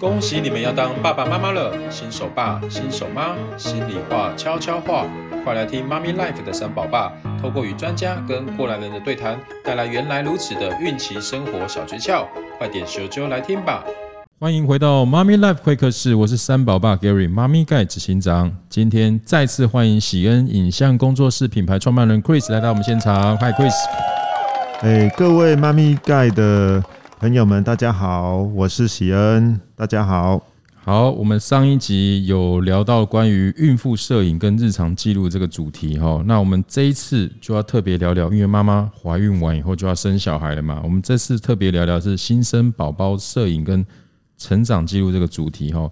[0.00, 5.06] 恭喜你们要当爸爸妈妈了，新手爸、新手妈，心里话、悄悄话，
[5.44, 12.26] 快来听妈咪 life 的三宝爸，透过与专家跟过来人的对谈，带来原来如此的孕期生活小诀窍，
[12.58, 13.84] 快点咻啾来听吧！
[14.40, 18.52] 欢迎回到妈咪 life 会客室，我是三宝爸 Gary，妈咪盖执行长。
[18.68, 23.38] 今天再次欢迎喜恩影像工作室品牌创办人 Chris 来到我们现场。
[23.38, 23.72] Hi Chris，
[24.82, 26.82] 哎，各位妈咪盖的。
[27.20, 29.58] 朋友们，大家好，我是喜恩。
[29.76, 30.42] 大家好，
[30.74, 43.86] 好，我们上一集有聊到关于孕妇摄影跟日常记录这个主题哈，那我们这一次就要特别聊聊，因为妈妈怀孕完以后就要生小孩了嘛，我们这次特别聊聊是新生宝宝摄影跟
[44.36, 45.90] 成长记录这个主题哈，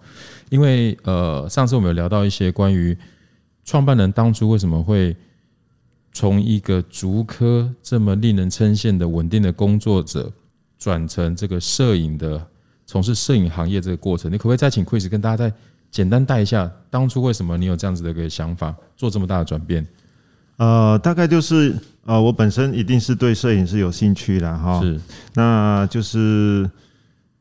[0.50, 2.96] 因为呃，上次我们有聊到一些关于
[3.64, 5.16] 创办人当初为什么会
[6.12, 10.30] 从一个竹科这么令人称羡的稳定的工作者。
[10.82, 12.44] 转成这个摄影的，
[12.86, 15.54] 从事摄影行业这个过程，你可不可以再请 Chris 跟大家再
[15.92, 19.86] 简单带一下，当初为什么你有这样子的一个想法，做这么大的转变？
[20.56, 21.72] 呃，大概就是
[22.04, 25.00] 呃，我本身一定是对摄影是有兴趣的哈，是，
[25.34, 26.68] 那就是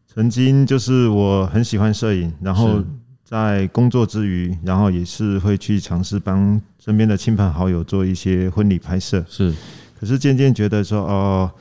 [0.06, 2.80] 曾经就是我很喜欢摄影，然后
[3.24, 9.52] 在工作之余，然后也是会去尝试帮身边的亲朋好友做一些婚礼拍摄，是，
[10.00, 11.10] 可是渐渐觉得说哦。
[11.10, 11.52] 呃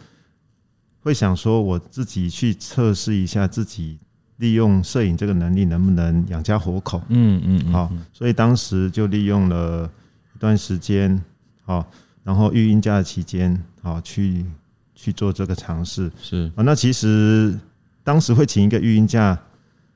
[1.03, 3.99] 会想说，我自己去测试一下自己
[4.37, 7.01] 利用摄影这个能力能不能养家活口。
[7.09, 9.91] 嗯嗯，好，所以当时就利用了
[10.35, 11.19] 一段时间，
[11.65, 11.87] 好，
[12.23, 14.45] 然后育婴假的期间，好去
[14.95, 16.13] 去做这个尝试。
[16.21, 17.59] 是啊，那其实
[18.05, 19.39] 当时会请一个育婴假，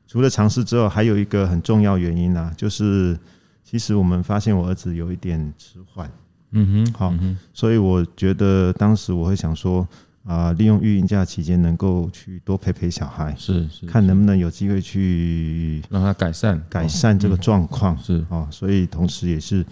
[0.07, 3.19] 除了尝试之后，还有一个很重要原因啊，就是
[3.63, 6.11] 其实我们发现我儿子有一点迟缓。
[6.53, 7.15] 嗯哼，好，
[7.53, 9.87] 所以我觉得当时我会想说。
[10.25, 16.59] 啊，利用育婴假期间能够去多陪陪小孩，是是，看能不能有机会去让他改善。
[16.71, 18.25] 改善这个状况，是。
[18.31, 19.63] 哦，所以同时也是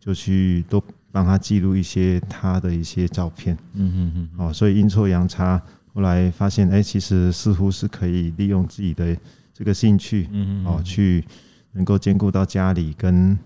[0.00, 5.62] 就去多帮他记录一些他的一些照片，嗯嗯嗯，哦，所以阴错阳差，
[5.94, 9.16] 后来发现，哎，其实似乎是可以利用自己的
[9.54, 11.24] 这个兴趣，嗯嗯，哦，去
[11.70, 13.38] 能够兼顾到家里跟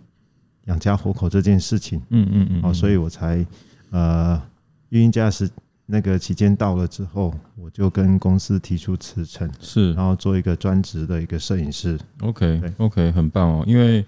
[0.64, 3.44] 养家糊口这件事情，嗯嗯嗯，哦，所以我才
[3.90, 4.40] 呃，
[4.88, 5.46] 育婴假是。
[5.86, 11.98] 那个期间到了之后，我就跟公司提出辞呈，是，然后做一个专职的一个摄影师。
[12.20, 13.64] OK，OK，很棒哦。
[13.66, 14.04] 因为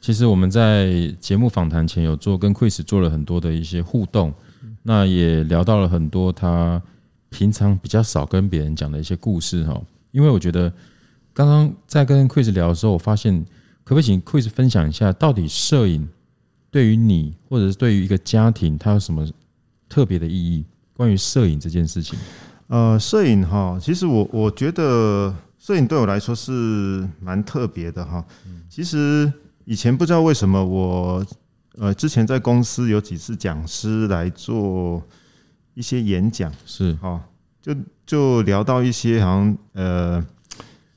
[0.00, 4.32] 其实我们在节目访谈前有做跟 Chris 做了很多的一些互动，
[4.82, 6.82] 那也聊到了很多他
[7.28, 9.78] 平常比较少跟别人讲的一些故事哈。
[10.12, 10.72] 因为我觉得
[11.34, 13.44] 刚刚在跟 Chris 聊的时候，我发现
[13.84, 16.08] 可不可以请 Chris 分享一下，到底摄影
[16.70, 19.28] 对于你或者是对于一个家庭，它有什么
[19.90, 20.64] 特别的意义？
[20.98, 22.18] 关于摄影这件事情，
[22.66, 28.24] 呃，摄影哈，其实我我觉得摄影对我来说是蛮特别的哈。
[28.68, 29.32] 其实
[29.64, 31.24] 以前不知道为什么我
[31.76, 35.00] 呃之前在公司有几次讲师来做
[35.74, 37.22] 一些演讲，是哈，
[37.62, 37.72] 就
[38.04, 40.26] 就聊到一些好像呃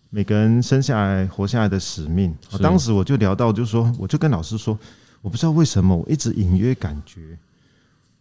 [0.10, 2.36] 每个人生下来活下来的使命。
[2.60, 4.76] 当时我就聊到，就是说，我就跟老师说，
[5.22, 7.38] 我不知道为什么我一直隐约感觉。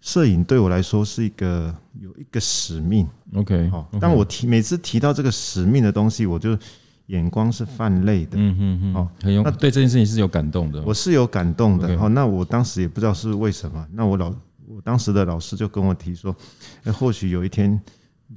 [0.00, 3.86] 摄影对我来说是一个有一个使命，OK，好。
[4.00, 6.56] 当我提每次提到这个使命的东西，我就
[7.06, 9.42] 眼光是泛泪的，嗯嗯嗯，好，很有。
[9.42, 11.98] 那对这件事情是有感动的，我是有感动的。
[11.98, 13.86] 好，那我当时也不知道是为什么。
[13.92, 14.34] 那我老
[14.66, 16.34] 我当时的老师就跟我提说，
[16.84, 17.78] 哎，或许有一天，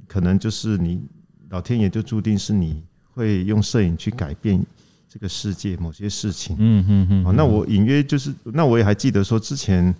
[0.06, 1.02] 可能就是你
[1.48, 2.82] 老天爷就注定是你
[3.14, 4.62] 会用摄影去改变
[5.08, 6.56] 这个世界某些事情。
[6.58, 7.24] 嗯嗯嗯。
[7.24, 9.94] 好，那我隐约就是，那我也还记得说之前。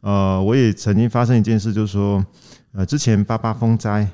[0.00, 2.24] 呃，我也曾经发生一件事，就是说，
[2.72, 4.08] 呃，之前八八风灾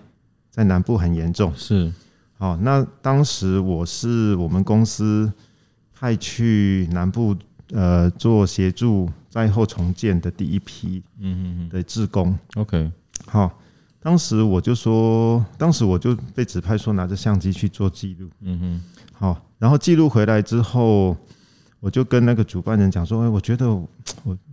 [0.51, 1.93] 在南部很严重，是，
[2.39, 5.31] 好，那当时我是我们公司
[5.93, 7.37] 派去南部
[7.73, 12.91] 呃做协助灾后重建的第一批，嗯嗯的职工，OK，
[13.27, 13.59] 好，
[14.01, 21.15] 当时我就说，当时我就被指派说拿着相机去做记录，嗯哼，好，然后记录回来之后。
[21.85, 23.87] 我就跟那个主办人讲说，哎，我觉得我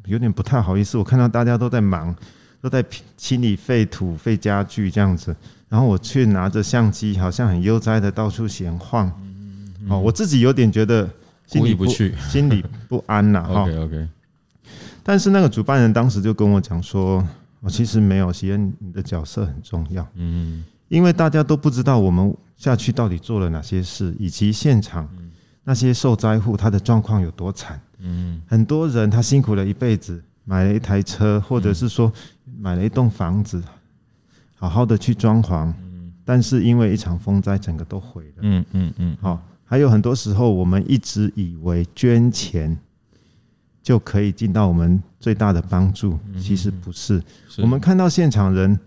[0.04, 2.14] 有点不太好意思，我看到大家都在忙，
[2.60, 2.84] 都在
[3.16, 5.34] 清理废土、废家具这样子，
[5.70, 9.10] 然后我却拿着相机，好像很悠哉的到处闲晃，
[9.88, 11.10] 哦，我自己有点觉得
[11.48, 13.46] 心里不去，心里不安呐。
[13.48, 14.08] OK OK。
[15.02, 17.26] 但是那个主办人当时就跟我讲说，
[17.62, 25.08] 我其实没有，喜恩，你的角色很重要，嗯，因为大家都不知道我们下去到底做了哪些事，以及现场。
[25.72, 27.80] 那些受灾户他的状况有多惨？
[28.00, 32.12] 嗯，很多人他辛苦了一辈子，买了一台车，或者是说
[32.60, 33.64] 买了一栋房子，
[34.58, 35.72] 好好的去装潢，
[36.26, 38.40] 但是因为一场风灾，整个都毁了。
[38.42, 39.18] 嗯嗯嗯。
[39.22, 42.78] 好，还有很多时候，我们一直以为捐钱
[43.82, 47.24] 就可以尽到我们最大的帮助，其实不是。
[47.60, 48.78] 我们看到现场人，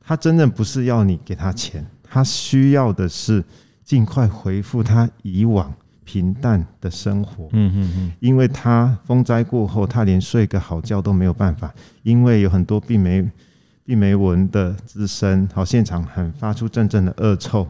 [0.00, 3.44] 他真正不是要你给他钱，他需要的是
[3.84, 5.72] 尽快回复他以往
[6.10, 7.48] 平淡的生活。
[7.52, 11.72] 嗯嗯嗯，因为他风灾过后，他连睡个好觉都没有办法，
[12.02, 13.24] 因为有很多病媒、
[13.84, 17.64] 病媒蚊的滋生，好，现场很发出阵阵的恶臭，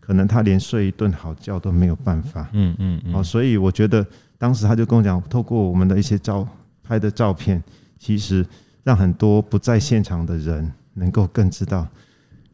[0.00, 2.48] 可能他连睡一顿好觉都没有办法。
[2.52, 4.04] 嗯嗯嗯，好，所以我觉得
[4.38, 6.44] 当时他就跟我讲，透过我们的一些照
[6.82, 7.62] 拍的照片，
[7.96, 8.44] 其实
[8.82, 11.86] 让很多不在现场的人能够更知道。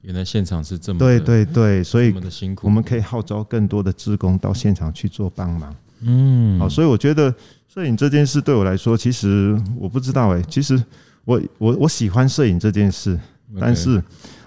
[0.02, 2.14] 原来现场是这么对对对，所以
[2.62, 5.76] 我们可以号召更多的志工到现场去做帮忙。
[6.00, 7.34] 嗯，好，所以我觉得
[7.68, 10.82] 摄影这件事对我来说，其实我不知道哎、欸，其实
[11.26, 13.18] 我我我喜欢摄影这件事，
[13.60, 14.02] 但是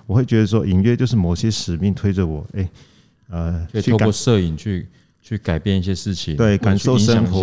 [0.07, 2.69] 我会觉得说，隐约就是某些使命推着我，哎，
[3.29, 4.87] 呃，可以透过摄影去
[5.21, 7.41] 去改变一些事情，对，感受生活，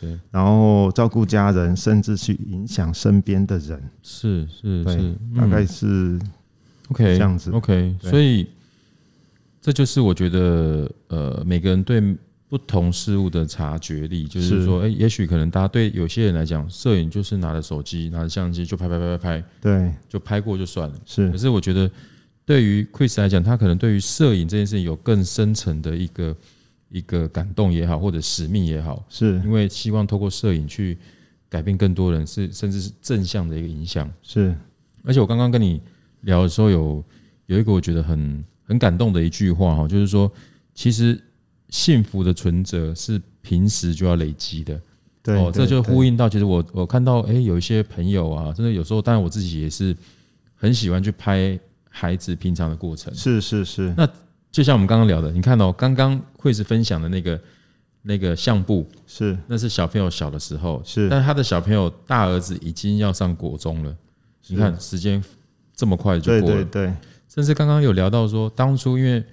[0.00, 6.18] 对，然后照顾家人，甚至去影响身边的人，是是是，大概是。
[6.90, 8.46] OK，这样子 OK，所以
[9.60, 12.02] 这就是我觉得，呃，每个人对
[12.48, 20.94] 不同事物的察觉力，就是说，哎，也许可能大家对有些人来讲，摄影就是拿着手机、拿着相机就拍拍拍拍拍，对，就拍过就算了。
[21.06, 21.88] 是，可是我觉得，
[22.44, 26.36] 对于 Chris 来讲，他可能对于摄影这件事情有更深层的一个
[26.88, 30.98] 一个感动也好，或者使命也好，是因为希望透过摄影去
[31.48, 34.10] 改变更多人，是甚至是正向的一个影响。
[34.24, 34.52] 是，
[35.04, 35.80] 而且我刚刚跟你。
[36.22, 37.04] 聊的时候有
[37.46, 40.30] 有一个我觉得很很感动的一句话哈，就是说，
[40.74, 41.20] 其实
[41.68, 44.80] 幸福的存折是平时就要累积的。
[45.22, 49.94] 对，哦，这就呼应到，其实我我看到，哎，有一些朋友啊，真的有时候，当然我自己也是
[50.54, 51.58] 很喜欢去拍
[51.88, 53.14] 孩子平常的过程。
[53.14, 53.92] 是是是。
[53.96, 54.08] 那
[54.50, 57.40] 就像我们刚刚聊的，你看到刚刚惠子分享的那个
[58.02, 63.96] 那个相簿，是那是小朋友小的时候，是，但他的小朋友大儿子已经要上国中了。
[64.46, 65.22] 你看时间。
[65.80, 66.92] 这么快就过了，对对对。
[67.26, 69.24] 甚至刚刚有聊到说，当初因为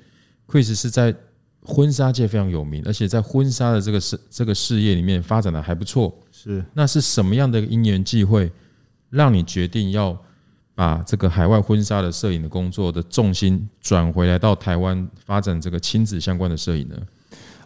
[0.48, 1.14] Chris 是在
[1.62, 6.18] 婚纱界非常有名，而且在婚纱的这个事这个事业里面发展的还不错。
[6.32, 8.50] 是，那是什么样的因缘际会，
[9.10, 10.18] 让你决定要
[10.74, 16.96] 把这个海外婚纱的摄影的工作的重心转回来到台湾发展这个亲子相关的摄影呢？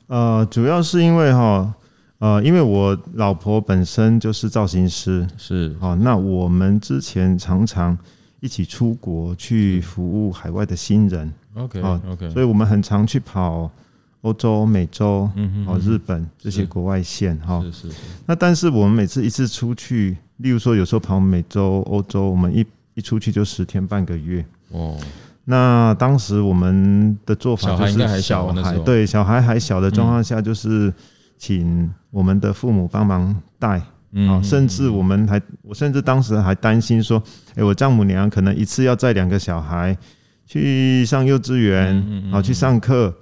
[0.08, 1.72] 呃，主要是因为哈，
[2.18, 7.96] 呃，因为我老婆本身就是造型师，是，好，那我们之前常常。
[8.42, 13.72] 一起出国去服务海外的新人，OK OK，所以我们很常去跑
[14.22, 17.62] 欧洲、美洲、嗯哦日本这些国外线哈。
[17.62, 17.98] 是是是。
[18.26, 22.66] 那但是我们每次一次出去，例如说有时候跑美洲、欧洲，我们一
[22.96, 24.44] 一出去就十天半个月。
[24.72, 24.98] 哦。
[25.46, 30.92] 那当时我们的做法就是小孩对小孩还小的状况下，就是
[31.38, 33.82] 请我们的父母帮忙带。
[34.14, 37.22] 嗯，甚至我们还，我甚至当时还担心说，
[37.56, 39.98] 哎，我丈母娘可能一次要载两个小孩
[40.46, 43.14] 去上幼稚园，好去上课，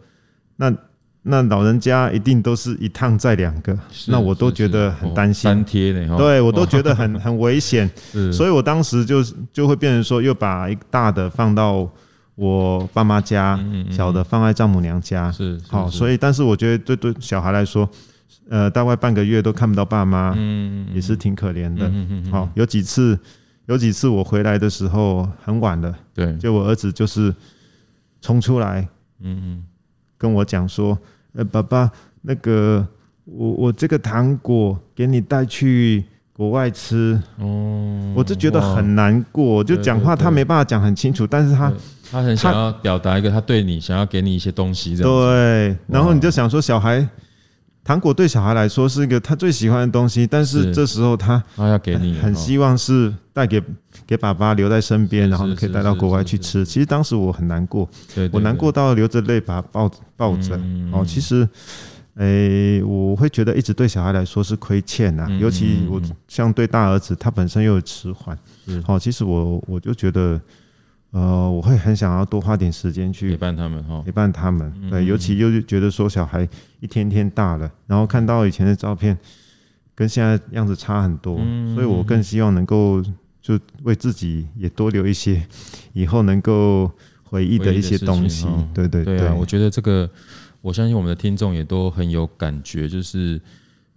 [0.55, 0.73] 那
[1.21, 3.77] 那老人家一定都是一趟载两个，
[4.07, 7.87] 那我都觉得很担心，粘贴呢，对我都觉得很 很危险，
[8.33, 11.87] 所以我当时就就会变成说，又把一个大的放到
[12.33, 13.59] 我爸妈家，
[13.91, 17.87] 小的放在丈母娘家，是好，所以但是我觉得对对小孩来说。
[18.49, 21.91] 呃，大概半个月都看不到爸妈，嗯，也是挺可怜的。
[22.31, 23.17] 好，有几次，
[23.67, 27.31] 有几次我回来的时候很晚了，对，就我儿子就是
[28.21, 28.81] 冲出来，
[29.19, 29.63] 嗯嗯，
[30.17, 30.97] 跟我讲说，
[31.33, 31.91] 呃，爸爸，
[32.23, 32.83] 那个
[33.25, 41.71] 我我这个糖果给你带去国外吃，哦，我就觉得很难过，就讲话他没办法讲很清楚，但是他
[42.09, 47.07] 他很想要表达一个他对你想要给你一些东西，对，然后你就想说小孩。
[47.89, 53.59] 糖果对小孩来说是一个他最喜欢的东西，但是这时候他他要给你，很希望是带给
[54.05, 56.63] 给爸爸留在身边，然后可以带到国外去吃。
[56.63, 57.89] 其实当时我很难过，
[58.31, 60.55] 我难过到流着泪把他抱抱着。
[60.91, 61.49] 哦，其实，
[62.17, 68.37] 诶，我会觉得一直对小孩来说是亏欠呐，尤其我像对大儿子，他本身又有迟缓。
[68.83, 70.39] 好，其实我我就觉得。
[71.11, 74.71] 呃，我会很想要多花点时间去陪伴他们哈，陪伴他们。
[74.91, 76.47] 对，尤其又觉得说小孩
[76.79, 79.17] 一天天大了，然后看到以前的照片，
[79.95, 81.37] 跟现在样子差很多，
[81.73, 83.03] 所以我更希望能够
[83.41, 85.43] 就为自己也多留一些
[85.93, 86.91] 以后能够
[87.23, 88.45] 回忆的一些东西。
[88.73, 90.07] 对对对啊，我觉得这个，
[90.61, 93.41] 我相信我们的听众也都很有感觉，就是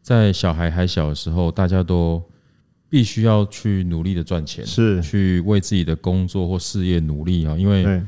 [0.00, 2.22] 在小孩还小的时候，大家都。
[2.92, 7.56] 必须要去努力的赚钱，是去为自己的工作或事业努力啊！
[7.56, 8.02] 因为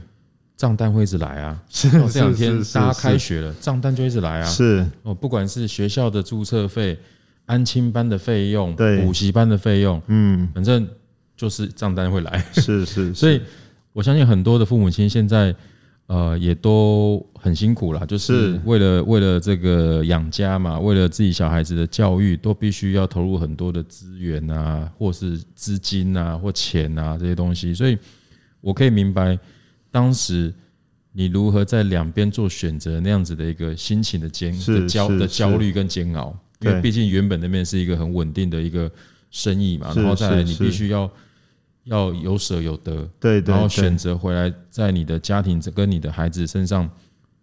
[0.58, 1.58] 账单会一直来啊。
[1.70, 4.44] 是这两天大家开学了，账单就一直来啊。
[4.44, 6.98] 是哦，不管是学校的注册费、
[7.46, 10.86] 安亲班的费用、对补习班的费用，嗯，反正
[11.34, 12.44] 就是账单会来。
[12.52, 13.40] 是是， 所以
[13.94, 15.56] 我相信很多的父母亲现在。
[16.06, 27.72] 呃，也都很辛苦啦，就是为了为了这个养家嘛，为了自己小孩子的教育，都必须要投入很多的资源啊，或是资金啊，或钱啊这些东西。
[27.72, 27.96] 所以，
[28.60, 29.38] 我可以明白
[29.90, 30.52] 当时
[31.12, 38.92] 你如何在两边做选择那样子的一个心情的煎的焦的焦虑跟煎熬，因为毕竟原本那边是一个很稳定的一个
[39.30, 41.10] 生意嘛，然后再来你必须要。
[41.84, 46.90] 要有舍有得，对，然后选择回来，在你的家庭跟你的孩子身上，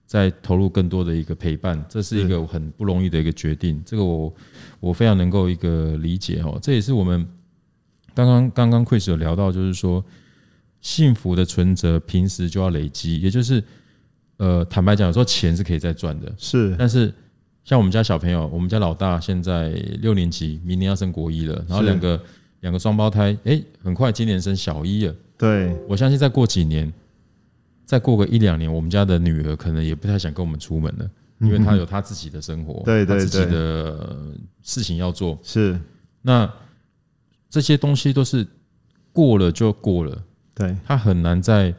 [0.07, 3.81] 再投入更多的一个陪伴，这是一个很不容易的一个决定。
[3.85, 4.33] 这个我
[4.79, 6.57] 我非常能够一个理解哦。
[6.59, 7.27] 这也是我们
[8.15, 10.03] 刚刚刚刚 Chris 有聊到，就是说
[10.81, 13.63] 幸福的存折平时就要累积，也就是
[14.37, 16.75] 呃，坦白讲，有时候钱是可以再赚的，是。
[16.79, 17.13] 但是
[17.63, 19.69] 像我们家小朋友，我们家老大现在
[19.99, 22.19] 六年级，明年要升国一了，然后两个。
[22.61, 25.15] 两个双胞胎，哎、欸，很快今年生小一了。
[25.37, 26.91] 对，我相信再过几年，
[27.85, 35.37] 再过个一两年，我们家的女儿可能也不太想跟我们出门了，因为她有她自己的生活，对对，她自己的事情要做。
[35.43, 35.79] 是，
[36.21, 36.51] 那
[37.49, 38.47] 这些东西都是
[39.11, 40.23] 过了就过了，
[40.55, 41.73] 对，她很难再。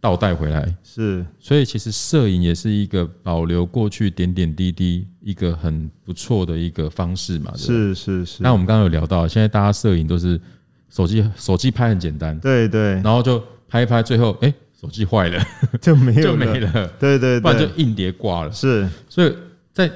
[0.00, 7.52] 倒带回来是，所以其实摄影也是一个保留过去点点滴滴一个很不错的一个方式嘛。
[7.56, 8.40] 是是是。
[8.40, 10.40] 那我们刚刚有聊到，现在大家摄影都是
[10.88, 15.44] 手机，手机拍很简单，对对，然后就拍一拍，最后哎，手机坏了
[15.82, 18.52] 就没有就没了，对对，不然就硬碟挂了。
[18.52, 19.34] 是，所以
[19.72, 19.90] 在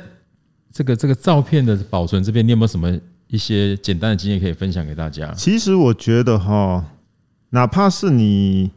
[0.72, 2.92] 这个这个照片的保存这边，你有没有什么
[3.28, 5.32] 一些简单的经验可以分享给大家？
[5.34, 6.84] 其实我觉得哈，
[7.50, 8.68] 哪怕是你。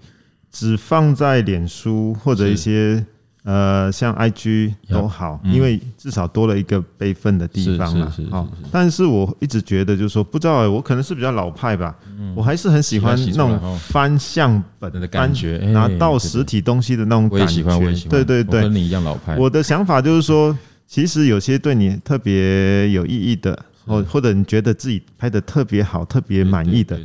[0.55, 3.05] 只放在脸书或者一些
[3.43, 8.13] 呃像 IG 都好，因为至少多了一个备份的地方嘛。
[8.31, 11.93] 好，但是我一直觉得就是说，不知道我可能是比较老派吧，
[12.33, 17.61] 我还是很喜欢那种翻相本的感觉，拿到实体东西的那种感觉。
[18.07, 19.35] 对对对，跟你一样老派。
[19.37, 20.57] 我的想法就是说，
[20.87, 23.59] 其实有些对你特别有意义的。
[23.85, 26.99] 或或者你觉得自己拍的特别好、特别满意的，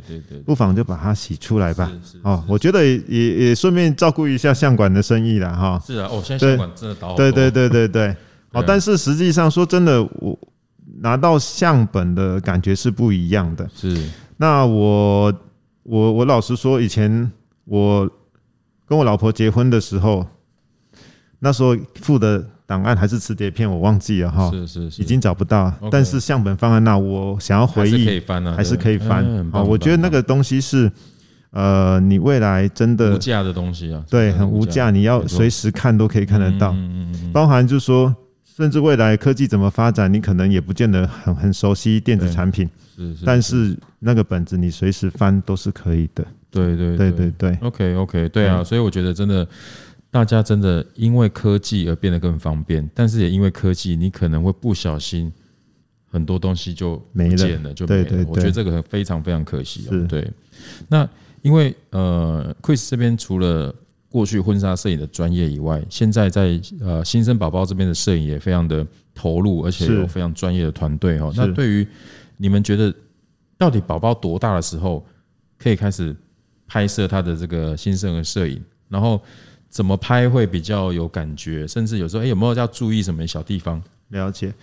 [0.45, 1.91] 不妨就把它洗出来吧。
[2.23, 5.81] 哦，我觉得也也顺便照顾一下相馆的生意了哈。
[5.85, 7.15] 是啊，哦，现在相馆真的倒。
[7.15, 8.15] 对对对对对。
[8.51, 10.37] 哦，但是实际上说真的，我
[10.99, 13.69] 拿到相本的感觉是不一样的。
[13.75, 14.09] 是。
[14.37, 15.33] 那我
[15.83, 17.31] 我我老实说，以前
[17.65, 18.09] 我
[18.87, 20.25] 跟我老婆结婚的时候，
[21.39, 22.45] 那时候付的。
[22.71, 25.73] 档案还是磁碟片，我忘记了哈，是是是，已经找不到。
[25.91, 29.25] 但是相本放在那，我想要回忆，还是可以翻啊，还是可以翻。
[29.51, 30.89] 啊，我觉得那个东西是，
[31.49, 36.73] 呃，你未来真的无价的东西啊，对，很无价，你要随时看都可以看得到。
[37.33, 38.15] 包含就是说，
[38.55, 43.25] 甚至未来科技怎么发展，你可能也不见得很很熟悉电子产品，是是。
[43.25, 46.25] 但是那个本子你随时翻都是可以的。
[46.49, 47.57] 对对对对对。
[47.61, 49.45] OK OK，对啊，所以我觉得真的。
[50.11, 55.31] 大家真的因为科技而变得更方便，但是也因为科技，你可能会不小心
[56.05, 58.25] 很多东西就不见了，就没了。
[58.27, 60.05] 我觉得这个非常非常可惜哦。
[60.09, 60.29] 对，
[60.89, 61.07] 那
[61.41, 63.73] 因为呃，Chris 这边除了
[64.09, 71.33] 过去婚纱摄影的专业以外，现在在呃新生宝宝这边的摄影也非常的投入，而且有非常专业的团队哦。
[71.37, 71.87] 那对于
[72.35, 72.93] 你们觉得，
[73.57, 75.07] 到底宝宝多大的时候
[75.57, 76.13] 可以开始
[76.67, 78.61] 拍摄他的这个新生儿摄影？
[78.89, 79.21] 然后
[79.71, 81.65] 怎么拍会比较有感觉？
[81.65, 83.81] 甚至有时候，哎，有没有要注意什么小地方？
[84.09, 84.53] 了解。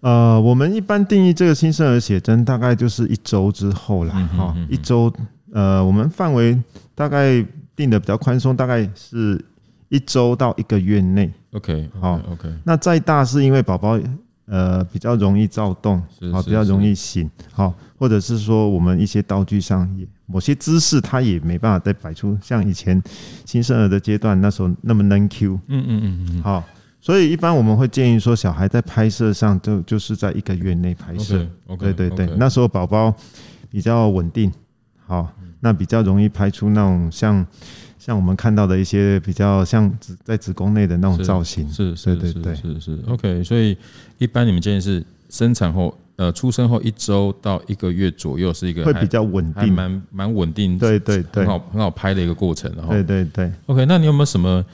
[0.00, 4.14] 呃，我们一般定义这个新生儿写真，大概就是一周之后啦。
[4.36, 5.12] 哈，一周。
[5.52, 6.56] 呃，我们范围
[6.94, 9.42] 大概定的比较宽松，大概是
[9.88, 11.32] 一周到一个月内。
[11.52, 12.48] OK，好，OK。
[12.62, 13.98] 那再大是因为宝宝
[14.46, 16.00] 呃比较容易躁动，
[16.32, 20.06] 好，比较容易醒，好，或者是说我们一些道具上也。
[20.26, 23.00] 某些姿势他也没办法再摆出像以前
[23.44, 26.64] 新生儿的阶段那时候那么能 Q，嗯嗯嗯嗯，好，
[27.00, 31.46] 所以一般我们会建议说，小孩在拍摄上就就是在一个月内拍摄，
[31.78, 33.14] 对对对，那时候宝宝
[33.70, 34.52] 比较稳定，
[35.06, 37.46] 好，那比较容易拍出那种像
[37.98, 42.54] 像我们看到的一些比较像子在子宫内的那种造型，是是对对对。
[42.56, 42.98] 是是。
[43.06, 43.78] OK，所以
[44.18, 45.96] 一般你们建议是生产后。
[46.16, 52.72] 呃，出生后一周到一个月左右是一个会比较稳定，蛮蛮稳定，对对对，很好很好拍的一个过程。
[52.76, 54.64] 然后，对对对，OK，那你有没有什么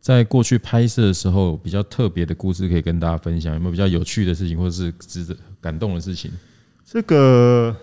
[0.00, 3.52] 在过去拍摄的时候比较特别的故事可以跟大家分享？
[3.52, 6.30] 有没有比较有趣的事情，或者是值得感动的事情？
[6.90, 7.76] 这个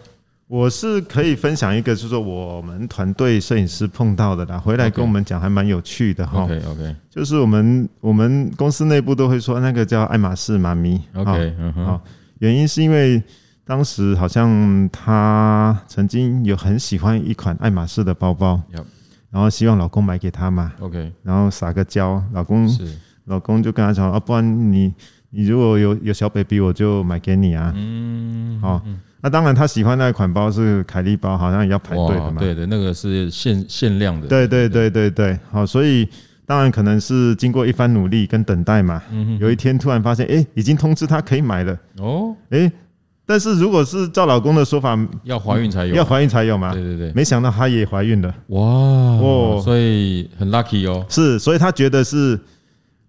[0.47, 6.43] 我是可以分享一个，就是说我们团队摄影师碰到的啦，回来跟我们讲还蛮有趣的哈。
[6.43, 10.99] OK OK， 就是我们我们公司内部都会说那个叫爱马仕妈咪。
[11.13, 12.01] OK，嗯哼，
[12.45, 13.21] 原因是因为
[13.63, 18.61] 当时好像他曾经有很喜欢一款爱马仕的包包，
[19.31, 20.71] 然后希望老公买给他嘛。
[20.79, 22.69] OK，然后撒个娇，老公
[23.25, 24.93] 老公就跟他讲啊，不然你
[25.31, 27.73] 你如果有有小 baby，我就买给你啊。
[27.75, 28.79] 嗯，好。
[29.21, 32.39] 那当然，他喜欢那一款包是凯利包，好像也要排队的嘛。
[32.39, 34.27] 对的，那个是限限量的。
[34.27, 36.07] 对对对对对，好，所以
[36.45, 39.01] 当然可能是经过一番努力跟等待嘛。
[39.39, 41.77] 有一天突然发现，哎，已经通知他可以买了。
[41.99, 42.71] 哦，哎，
[43.25, 46.73] 但是如果是照老公的说法，要怀孕才有，要怀孕才有嘛。
[46.73, 48.33] 对对对，没想到她也怀孕了。
[48.47, 51.05] 哇哦，所以很 lucky 哦。
[51.09, 52.39] 是，所以她觉得是。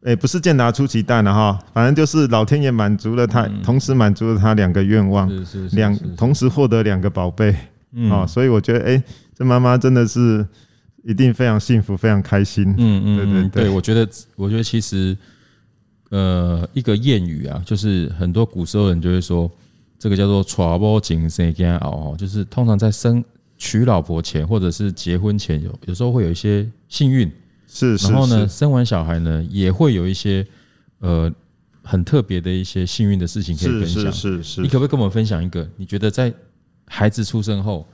[0.04, 5.28] 哎，不是健达出奇蛋了哈，反正就是老天爷满足了他，同时满足了他两个愿望，
[5.72, 7.52] 两同时获得两个宝贝，
[8.08, 9.02] 啊，所以我觉得，哎，
[9.34, 10.46] 这妈妈真的是
[11.06, 12.74] 一定非常幸福，非常开心。
[12.76, 15.16] 嗯嗯，对对对，我觉得，我觉得其实，
[16.10, 19.48] 呃，一个谚语啊，就是很多古时候人就会说，
[20.00, 23.24] 这个叫做“娶某前生惊熬”，就是通常在生
[23.56, 27.30] 娶老婆前或者是结婚前，有有时候会有一些幸运。
[27.68, 30.44] 是，是，然后呢，生完小孩呢，也会有一些
[30.98, 31.32] 呃
[31.82, 34.12] 很特别的一些幸运的事情可以分享。
[34.12, 35.68] 是是是，你可不可以跟我们分享一个？
[35.76, 36.34] 你觉得在
[36.86, 37.86] 孩子出生后，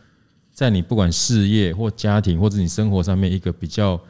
[0.53, 4.01] 在你不管事业或家庭或者你生活上面一个比较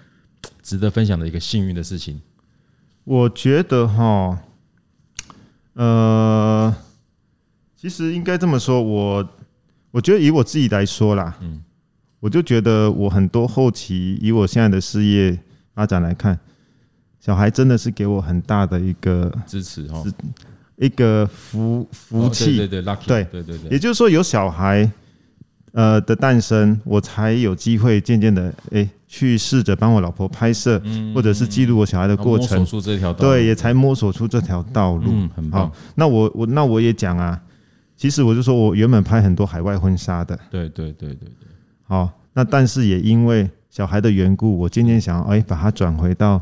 [0.63, 2.21] 值得分享的一个幸运的事情？
[3.05, 4.39] 我觉得哈，
[5.75, 6.75] 呃，
[7.77, 9.29] 其实应该这么说，我
[9.91, 11.63] 我觉得以我自己来说啦，嗯，
[12.21, 15.39] 我就觉得我很多后期以我现在的事业。
[15.75, 16.39] 发展来看，
[17.19, 20.05] 小孩真的是给我很大的一个支持哈，
[20.77, 23.71] 一个福福气，对对对对对对对。
[23.71, 24.93] 也就是说，有小孩
[25.73, 30.81] 呃的诞生，我才有机会渐渐的哎去试着帮我老婆拍摄，
[31.15, 32.65] 或者是记录我小孩的过程，
[33.19, 35.05] 对，也才摸索出这条道路。
[35.09, 35.71] 嗯，很棒。
[35.95, 37.41] 那我我那我也讲啊，
[37.97, 41.49] 其实我就说我原本拍很多海外婚纱的，对对对对对。
[41.83, 43.51] 好，那但是也因为。
[43.73, 46.39] 小孩的缘故，我渐渐想，哎，把它转回到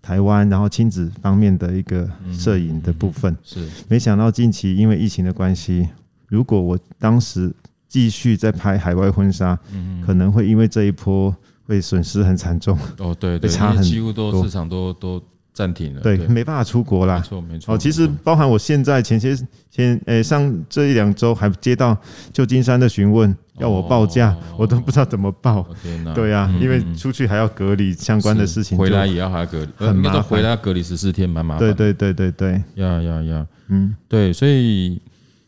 [0.00, 3.36] 台湾，然后亲子方面的一个摄影的部分。
[3.42, 5.86] 是，没想到近期因为疫情的关系，
[6.26, 7.54] 如果我当时
[7.94, 9.56] 继续在拍海外婚纱，
[10.04, 11.32] 可能会因为这一波
[11.64, 12.76] 会损失很惨重。
[12.98, 15.22] 哦，对对，差很多，几乎都市场都都。
[15.54, 17.18] 暂停了，对，没办法出国啦。
[17.18, 17.72] 没错，没错。
[17.72, 19.36] 哦，其实包含我现在前些
[19.70, 21.96] 前诶上这一两周还接到
[22.32, 25.64] 旧金山的询问，要我报价，我都不知道怎么报。
[25.80, 26.12] 天哪！
[26.12, 30.22] 对啊，因为出去还要隔离相关的事情，回来也要还要隔离，很麻烦。
[30.24, 31.60] 回来要隔离十四天，蛮麻烦。
[31.60, 35.00] 对对对对对，要要要，嗯，对，所以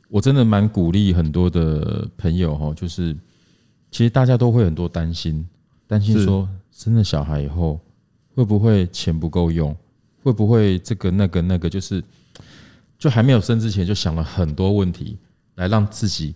[0.09, 3.14] 我真的蛮鼓励很多的朋友哈，就是
[3.90, 5.47] 其实大家都会很多担心，
[5.87, 7.81] 担心说生了小孩以后
[8.35, 9.77] 会不会钱不够用。
[10.23, 12.03] 会不会这个那个那个就是，
[12.99, 15.16] 就还没有生之前就想了很多问题，
[15.55, 16.35] 来让自己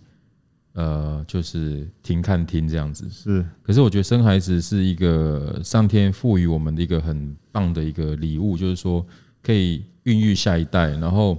[0.71, 3.45] 呃就是停看听这样子是。
[3.61, 9.05] 可是我觉得生孩子是一个上天赋予我们的一个很棒的一个礼物，就是说
[9.43, 10.91] 可以孕育下一代。
[10.91, 11.37] 然后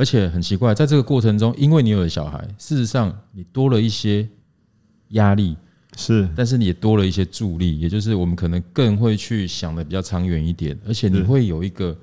[0.00, 4.26] 而且很奇怪，在这个过程中，因为你有了小孩，事实上你多了一些
[5.08, 5.54] 压力。
[5.96, 11.94] 是，但是你也多了一些助力，也就是我们可能更会去想的比较长远一点，而且你会有一个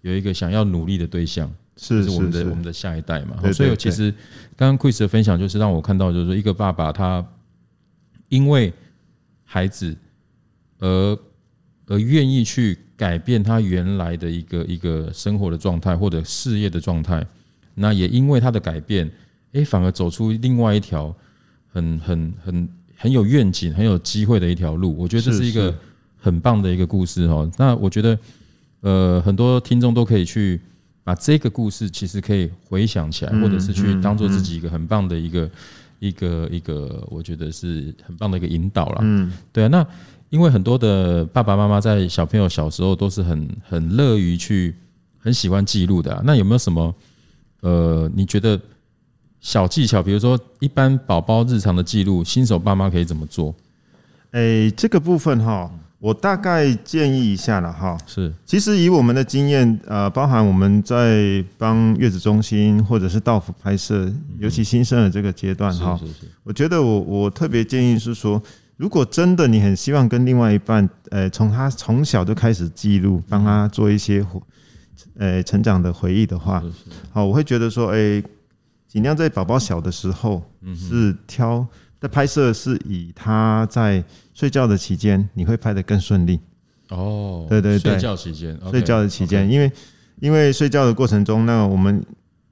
[0.00, 3.52] 有一个想要努力的对象，是我们的我们的下一代嘛。
[3.52, 4.12] 所以其实
[4.56, 7.24] 刚刚 Chris 的分享就是让我看到，就是说一个爸爸他
[8.28, 8.72] 因为
[9.44, 9.96] 孩子
[10.80, 11.18] 而
[11.86, 17.24] 而愿意去改变他原来的一个一个生活的状态或者事业的状态，
[17.76, 19.08] 那也因为他的改变，
[19.52, 21.14] 哎，反而走出另外一条
[21.72, 22.68] 很很很。
[22.98, 25.72] 很有愿景、很有机会的一条路，我觉得这是一个
[26.16, 27.46] 很棒的一个故事哈。
[27.58, 28.18] 那我觉得，
[28.80, 30.58] 呃，很多听众都可以去
[31.04, 35.50] 把这个故事，其实可以回想起来，或者是去当做自己一个很棒的一个
[35.98, 39.00] 一个一个，我觉得是很棒的一个引导了。
[39.02, 39.68] 嗯，对啊。
[39.68, 39.86] 那
[40.30, 44.74] 因为很多的爸爸妈妈在小朋友小时候都是很很乐于去
[45.18, 46.22] 很喜欢记录的啊。
[46.24, 46.94] 那有没有什么
[47.60, 48.60] 呃，你觉得？
[49.38, 53.54] 小技巧，比如说一般宝宝日常的记录，新手爸妈可以怎么做？
[54.32, 57.96] 诶，这个部分哈，我大概建议一下了哈。
[58.08, 66.00] 是，其实以我们的经验，呃，包含我们在帮月子中心或者是到府拍摄，尤其新生儿这个阶段哈，
[66.42, 68.42] 我觉得我我特别建议是说，
[68.76, 74.26] 如果真的你很希望跟另外一半，呃，从他从小就开始记录，帮他做一些，
[75.18, 76.62] 呃，成长的回忆的话，
[77.10, 78.22] 好，我会觉得说，诶。
[78.88, 80.42] 尽量在宝宝小的时候
[80.74, 81.66] 是挑
[82.00, 84.02] 在拍摄，是以他在
[84.32, 86.40] 睡觉的期间，你会拍得更顺利。
[86.88, 89.70] 哦，对对对，睡觉期间，睡觉的期间，因为
[90.20, 92.02] 因为睡觉的过程中，那我们。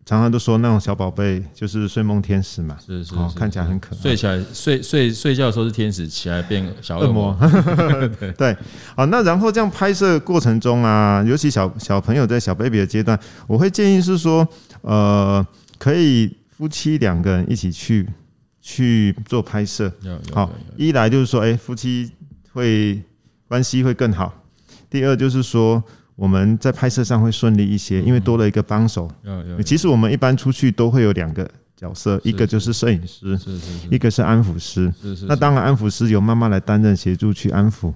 [0.07, 3.99] 常常都说那种小宝贝就是睡梦天使嘛，是是是，看起来很可爱。
[3.99, 7.35] 睡起来睡睡睡觉的时候是天使，起来变小恶魔。
[8.37, 8.55] 对，
[8.95, 14.47] 好，那然后这样拍摄过程中啊，尤其小小朋友在小 baby 的阶段，我会建议是说，
[14.83, 15.47] 呃，
[15.79, 18.07] 可以夫妻两个人一起去
[18.61, 19.91] 去做拍摄。
[20.35, 22.13] 好，一来就是说，哎，夫妻
[22.53, 23.03] 会
[23.49, 24.35] 关系会更好。
[24.91, 25.83] 第二就是说。
[26.17, 29.11] 我们在拍摄上会顺利一些，因为多了一个帮手。
[29.65, 33.39] 其实我们一般出去都会有两个角色，一个就是摄影师，
[33.91, 34.93] 一个是安抚师。
[35.27, 37.93] 那当然，安抚师由妈妈来担任协助去安抚。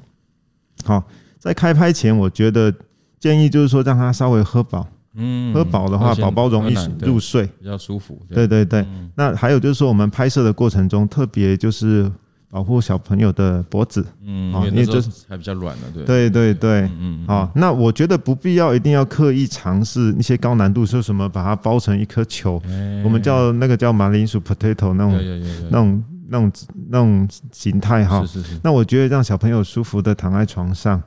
[0.84, 1.02] 好，
[1.38, 2.74] 在开拍前，我觉得
[3.20, 4.86] 建议就是说让他稍微喝饱。
[5.14, 8.20] 嗯，喝饱的话，宝宝容易入睡，比较舒服。
[8.28, 8.86] 对对对。
[9.14, 12.10] 那还有就是说，我们拍摄的过程中，特别就是。
[12.50, 22.62] 保护小朋友的脖子，嗯，因为这还比较软的，对，对对对，嗯，好，那我觉得不必要一定要刻意尝试一些高难度，说什么把它包成一颗球，
[23.04, 26.02] 我们叫那个叫马铃薯 potato 那种那种。
[26.30, 26.52] 那种
[26.90, 28.60] 那种形态哈，是是是。
[28.62, 31.02] 那我觉得让小朋友舒服的躺在床上，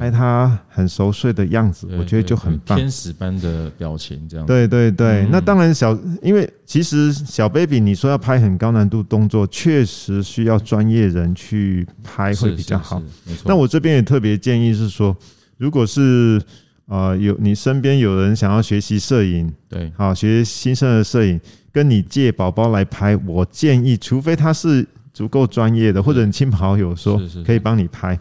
[0.00, 2.78] 拍他很熟睡的样子，我觉得就很棒。
[2.78, 4.46] 天使般的表情这样。
[4.46, 12.98] 对对对，那当然小，因为其实小 baby 你说要拍很高难度动作，确实需要专业人去拍会比较好。
[13.26, 13.42] 没错。
[13.46, 15.16] 那我这边也特别建议是说，
[15.58, 16.40] 如果是
[16.86, 21.38] 呃有你身边有人想要学习摄影，对，好学新生儿摄影。
[21.72, 28.18] 跟你借宝宝来拍，我建议，除非他是足够专业的，或者你亲朋好友说可以帮你拍，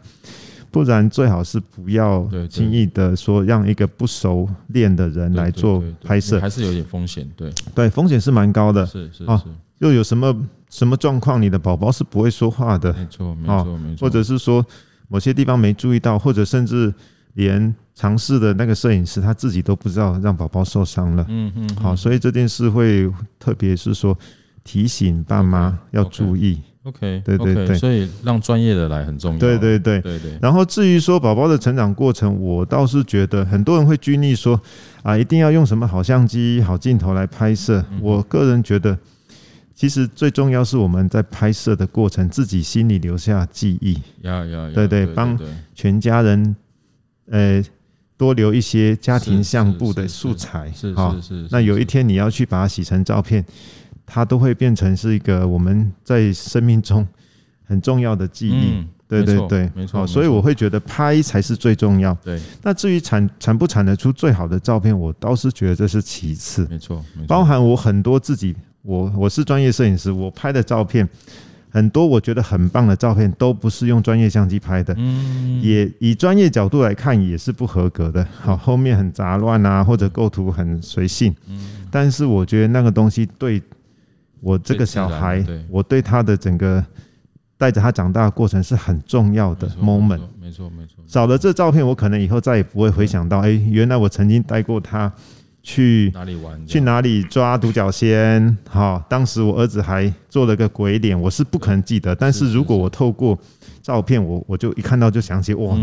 [0.72, 7.30] 不然最好是不要轻易的说让一个不熟练的人来做拍摄，还是有点风险。
[7.36, 8.86] 对对，风险是蛮高的。
[8.86, 9.44] 是是是，
[9.80, 10.34] 又有什么
[10.70, 12.94] 什么状况，你的宝宝是不会说话的。
[12.94, 14.66] 没错没错没错，或者是说
[15.10, 16.94] 某些地方没注意到，或者甚至
[17.34, 17.76] 连。
[18.02, 24.18] 尝试的那个摄影师他自己都不知道让宝宝受伤了，嗯嗯，好，所以这件事会特别是说
[24.64, 30.18] 提醒爸妈要注意，OK，对对对，所以让专业的来很重要，对对对对。
[30.18, 30.40] 对。
[30.42, 34.60] 然后至于说宝宝的成长过程，我倒是觉得很多人会拘泥说
[35.04, 37.86] 啊，一定要用什么好相机、好镜头来拍摄。
[38.02, 38.98] 我个人觉得，
[39.76, 45.38] 其实最重要是我们在拍摄的过程自己心里留下记忆，要要对对，帮
[45.76, 46.56] 全家人，
[47.30, 47.64] 呃。
[48.21, 51.47] 多留一些家庭相簿的素材，是是是。
[51.49, 53.43] 那有一天你要去把它洗成照片，
[54.05, 57.07] 它都会变成是一个我们在生命中
[57.65, 58.86] 很重要的记忆。
[59.07, 60.05] 对对对，没错。
[60.05, 62.15] 所以我会觉得拍才是最重要。
[62.23, 62.39] 对。
[62.62, 66.67] 那至于产产不产得出最好的照片，我倒是觉得这是其次。
[66.69, 67.03] 没错。
[67.27, 71.10] 包含我很多自己，我我是专业摄影师，我拍的照片。
[71.71, 74.93] 很多我觉得很棒的照片都不是用专业相机拍的，
[75.62, 78.27] 也以专业角度来看也是不合格的。
[78.41, 81.34] 好，后面很杂乱啊，或者构图很随性。
[81.89, 83.62] 但是我觉得那个东西对
[84.41, 86.84] 我这个小孩，我对他的整个
[87.57, 90.21] 带着他长大的过程是很重要的 moment。
[90.41, 95.12] 没错没错，少了这照片，我可能以后再也不会回想到，哎，原来我曾经带过他。
[95.63, 96.67] 去哪里玩？
[96.67, 98.58] 去哪里抓独角仙？
[98.67, 102.15] 好，当时我儿子还做了个鬼脸，我是不可能记得。
[102.15, 103.38] 但是如果我透过
[103.84, 105.78] 照片，我我就一看到就想起，哇，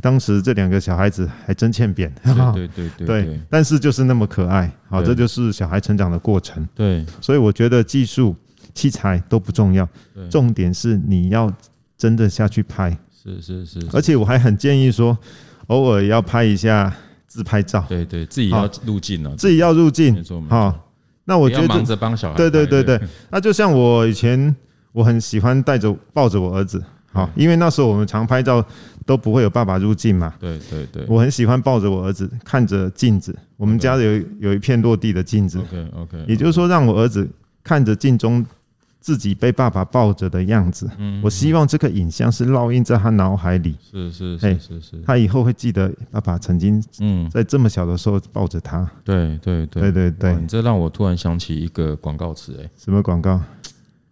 [0.00, 2.12] 当时这两个小孩子还真欠扁。
[2.52, 4.70] 对对对对，但是就是那么可爱。
[4.88, 6.66] 好，这就是小孩成长的过程。
[6.74, 8.34] 对，所以我觉得技术
[8.74, 9.88] 器材都不重要，
[10.28, 11.52] 重点是你要
[11.96, 12.98] 真的下去拍。
[13.22, 15.16] 是是是，而且我还很建议说，
[15.68, 16.92] 偶尔要拍一下。
[17.30, 20.90] 自拍照，对对，自己要入镜了，自己要入镜，没错，好，
[21.24, 24.54] 那我觉得忙着帮小孩，对对对对，那就像我以前，
[24.90, 28.62] 我很喜欢带着抱着我儿子，好，因为那时候我们常拍照
[29.06, 37.28] 都不会有爸爸入镜嘛，对对对，我很喜欢抱着我儿子，看着镜子，我们家有有一片落地的镜子，OK OK，也就是说让我儿子
[37.62, 38.44] 看着镜中。
[39.00, 40.88] 自己被爸爸抱着的样子，
[41.22, 43.74] 我希望这个影像是烙印在他脑海里。
[43.90, 48.88] 是是是是是，他以后会记得爸爸曾经嗯在这么小的时候抱着他。
[49.02, 53.40] 对对对对对，你这让我突然想起一个广告词，哎，什么广告？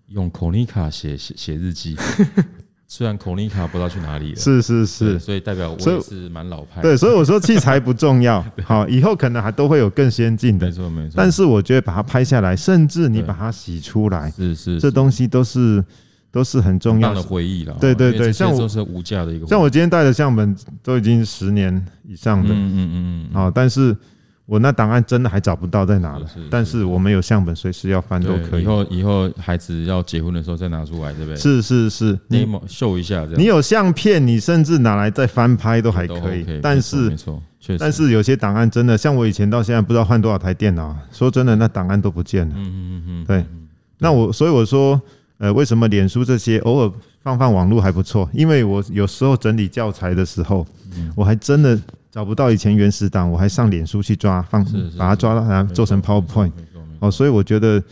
[0.09, 1.95] 用口尼卡写写写日记。
[2.91, 6.81] 虽然孔尼卡不知道去哪里了，是是是，所以代表我也是蛮老派。
[6.81, 11.13] 对，所以我说器材不重要， 好，以后可能还都会有更先进的，没错没错。
[11.15, 15.85] 但是我觉得把它拍下来，甚至你把它洗出来，是是，这东西都是
[16.33, 17.13] 都是很重要。
[17.13, 17.77] 的回忆了。
[17.79, 23.95] 对对对，像我是无价的一个，像我今天带的相本都已经十年以上的，嗯嗯嗯嗯，好，但是
[24.49, 28.63] 我那档案真的还找不到在哪了，是是是，但是我们有相本，随时要翻都可以。
[28.63, 31.37] 以后以后孩子要结婚的时候再拿出来，对不对？
[31.37, 36.41] 是是是，你秀一下，你有相片，你甚至拿来再翻拍都还可以。
[36.45, 42.55] OK, 但是没错，确实，但是有些档案真的，像我以前到现在不知道换多少台电脑，说真的，那档案都不见了。
[42.57, 43.45] 嗯嗯嗯对，
[43.99, 44.99] 那我所以我说，
[45.37, 46.91] 呃，为什么脸书这些偶尔
[47.23, 48.27] 放放网络还不错？
[48.33, 50.67] 因为我有时候整理教材的时候，
[51.15, 51.79] 我还真的。
[52.11, 54.65] 找不到以前原始档，我还上脸书去抓放，
[54.97, 56.53] 把它抓到，然后做成 PowerPoint。
[57.01, 57.83] 哦，所以我觉得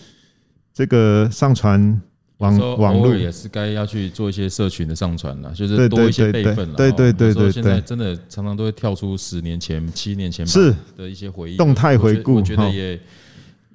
[0.73, 2.01] 这个上传
[2.39, 6.75] 网网络也是该要去做一些社群的上传了，就是多一些备份了。
[6.75, 13.01] 对对对对对，现在真的常常都会跳出十年前、七年前是的一些回忆，动态回顾，我觉得也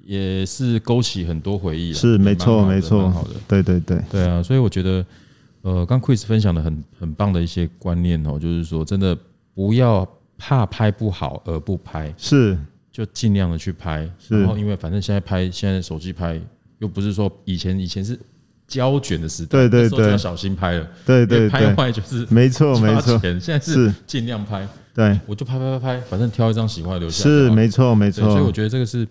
[0.04, 1.94] 也是勾起很多回忆。
[1.94, 5.06] 是没错没错，好的，对对对对啊，所以我觉得
[5.62, 9.16] 呃，刚 Chris 分享的很很棒的一些观念哦，就是说真的
[9.54, 10.06] 不要。
[10.44, 12.58] 怕拍不好而不拍，是
[12.90, 14.10] 就尽量的去拍。
[14.28, 16.40] 然后因为反正现在拍，现在手机拍
[16.80, 18.18] 又不是说以前以前是
[18.66, 20.88] 胶卷的时代，对对对，要小心拍了。
[21.06, 23.16] 对对，拍坏就是没错没错。
[23.20, 27.22] 现在是尽量拍，对，我就拍拍拍拍，反正挑一张喜欢留下。
[27.22, 28.28] 是没错没错。
[28.28, 29.06] 所以我觉得这个是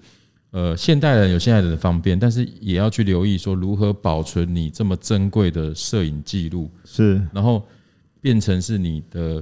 [0.51, 6.69] 呃，现代人有现代人的方便，但是也要去留意说如何保存你这么珍贵的摄影记录。
[6.83, 7.65] 是，然后
[8.19, 9.41] 变成是你的。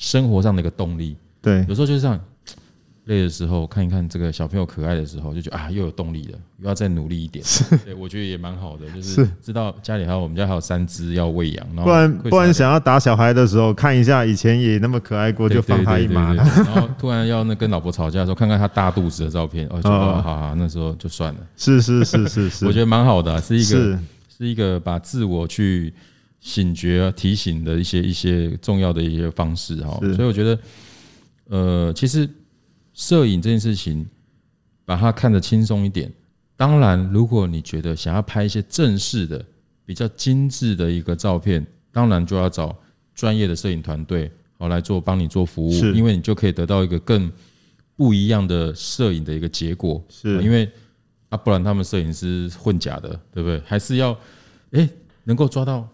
[0.00, 2.18] 生活上的一个动力，对，有时候就是这样，
[3.04, 7.44] 累的时候看一看这个小朋友可爱的时候，就觉得啊，又有动力了，又要再努力一点。
[7.84, 16.32] 对，我觉得也蛮好的，就是知道家里还有我们家还有三只要喂养，不然不然想要打小孩的时候，看一下以前也那么可爱过，就放他一马。
[16.32, 21.40] 然后突然要那跟老婆吵架的时候， 看看他大肚子的照片，哦，就好好，那时候就算了。
[21.56, 23.98] 是是是是是， 我觉得蛮好的，是一个
[24.38, 25.92] 是一个把自我去。
[26.40, 30.58] 醒觉啊，提醒的一些一些重要的一些方式哈，所以我觉得，
[31.48, 32.28] 呃，其实
[32.94, 34.06] 摄影这件事情，
[34.86, 36.10] 把它看得轻松一点。
[36.56, 39.44] 当然，如果你觉得想要拍一些正式的、
[39.84, 42.74] 比较精致的一个照片，当然就要找
[43.14, 47.30] 专业的摄影团队好来做帮你做服务，因为你就可以得到一个更
[47.96, 50.02] 不一样的摄影的一个结果。
[50.08, 50.70] 是因为
[51.28, 53.60] 啊，不然他们摄影师混假的，对不对？
[53.66, 54.18] 还是要
[54.70, 54.88] 哎
[55.24, 55.86] 能够抓到。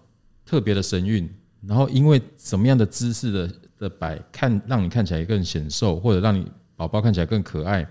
[0.47, 1.29] 特别的神韵，
[1.67, 7.87] 然后因为什么样的姿势的的摆，看让你看起来更显瘦，或者让你宝宝看起来更可爱，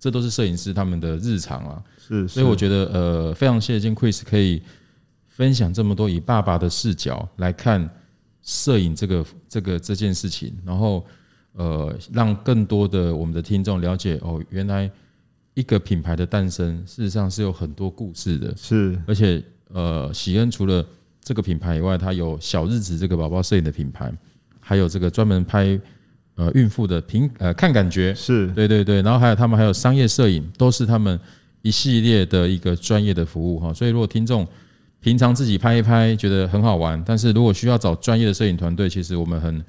[0.00, 1.84] 这都是摄影师他们的日常啊。
[1.98, 4.62] 是，所以我觉得呃，非常谢谢 Chris 可以
[5.26, 7.88] 分享这么多以爸爸的视角来看
[8.42, 11.04] 摄影这个这个这件事情，然后
[11.52, 14.90] 呃，让更多的我们的听众了解哦，原来
[15.52, 18.56] 一个品牌的诞生事实上是有很多故事的。
[18.56, 20.86] 是，而且呃，喜恩除了
[21.28, 24.10] 这个品牌以外，它有小日子这个宝宝摄影的品牌，
[24.60, 25.78] 还有这个专门拍
[26.36, 31.20] 呃孕妇的凭呃看感觉是对对对，然后还有他们还有商业摄影，都是他们
[31.60, 33.74] 一系列的一个专业的服务哈。
[33.74, 34.48] 所以如果听众
[35.00, 39.62] 平常自己拍一拍觉得很好玩，但是如果需要找专业的摄影团队，其实我们很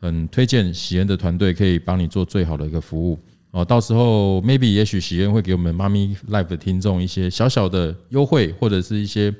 [0.00, 3.16] 很推荐喜恩的团队可以帮你做最好的一个服务
[3.52, 3.64] 哦。
[3.64, 9.32] 到时候 maybe 也许喜恩会给我们妈咪 live 的听众一些小小的优惠，或者是一些。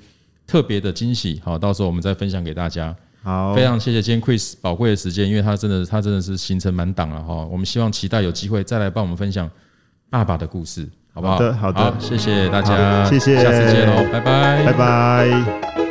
[0.47, 2.95] 特别的惊喜，好，到时候我们再分享给大家。
[3.23, 7.45] 好，非常谢谢今天 Chris 宝贵的时间，因为他真的他真的是行程满档了哈。
[7.47, 9.51] 我们希望期待有机会再来帮我们分享
[10.09, 11.35] 爸爸的故事，好不好？
[11.35, 15.86] 好的，好的，谢谢大家，谢谢，下次见喽，拜拜，拜拜。